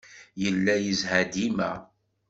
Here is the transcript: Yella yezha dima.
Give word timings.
Yella 0.41 0.75
yezha 0.83 1.19
dima. 1.31 1.69